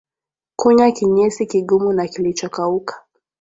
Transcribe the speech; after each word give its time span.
Kunya 0.55 0.91
kinyesi 0.91 1.45
kigumu 1.45 1.93
na 1.93 2.07
kilichokauka 2.07 3.05